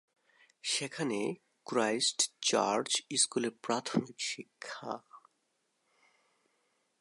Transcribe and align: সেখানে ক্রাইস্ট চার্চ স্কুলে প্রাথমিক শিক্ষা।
সেখানে 0.63 1.19
ক্রাইস্ট 1.65 2.19
চার্চ 2.41 2.89
স্কুলে 3.15 3.49
প্রাথমিক 3.49 4.17
শিক্ষা। 4.19 4.91